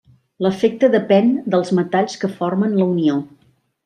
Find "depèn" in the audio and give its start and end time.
0.95-1.29